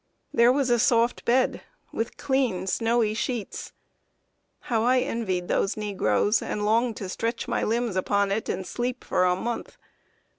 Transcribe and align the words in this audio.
There 0.33 0.51
was 0.51 0.71
a 0.71 0.79
soft 0.79 1.25
bed, 1.25 1.61
with 1.93 2.17
clean, 2.17 2.65
snowy 2.65 3.13
sheets. 3.13 3.71
How 4.61 4.83
I 4.83 4.97
envied 5.01 5.47
those 5.47 5.77
negroes, 5.77 6.41
and 6.41 6.65
longed 6.65 6.97
to 6.97 7.07
stretch 7.07 7.47
my 7.47 7.61
limbs 7.63 7.95
upon 7.95 8.31
it 8.31 8.49
and 8.49 8.65
sleep 8.65 9.03
for 9.03 9.25
a 9.25 9.35
month! 9.35 9.77